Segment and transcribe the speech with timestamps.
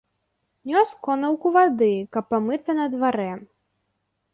[0.71, 3.33] Нёс конаўку вады, каб памыцца на дварэ.